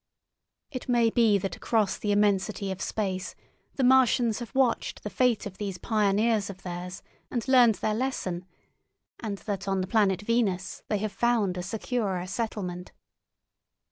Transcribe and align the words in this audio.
It 0.71 0.89
may 0.89 1.11
be 1.11 1.37
that 1.37 1.55
across 1.55 1.99
the 1.99 2.11
immensity 2.11 2.71
of 2.71 2.81
space 2.81 3.35
the 3.75 3.83
Martians 3.83 4.39
have 4.39 4.55
watched 4.55 5.03
the 5.03 5.11
fate 5.11 5.45
of 5.45 5.59
these 5.59 5.77
pioneers 5.77 6.49
of 6.49 6.63
theirs 6.63 7.03
and 7.29 7.47
learned 7.47 7.75
their 7.75 7.93
lesson, 7.93 8.47
and 9.19 9.37
that 9.45 9.67
on 9.67 9.81
the 9.81 9.85
planet 9.85 10.23
Venus 10.23 10.81
they 10.87 10.97
have 10.97 11.11
found 11.11 11.55
a 11.55 11.61
securer 11.61 12.25
settlement. 12.25 12.91